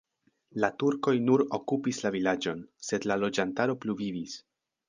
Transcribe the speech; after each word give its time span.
La 0.63 0.69
turkoj 0.83 1.13
nur 1.25 1.43
okupis 1.59 2.01
la 2.05 2.13
vilaĝon, 2.17 2.65
sed 2.91 3.09
la 3.13 3.21
loĝantaro 3.25 3.81
pluvivis. 3.85 4.43